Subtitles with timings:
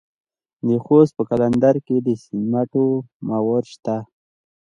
[0.67, 2.85] د خوست په قلندر کې د سمنټو
[3.29, 3.97] مواد شته.